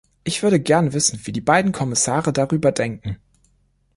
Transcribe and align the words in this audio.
Ich 0.23 0.41
würde 0.41 0.59
gern 0.59 0.93
wissen, 0.93 1.19
wie 1.25 1.31
die 1.31 1.41
beiden 1.41 1.73
Kommissare 1.73 2.33
darüber 2.33 2.71
denken. 2.71 3.17